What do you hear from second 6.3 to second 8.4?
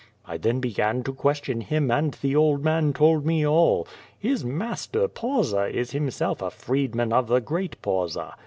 a freedman of the great Pausa.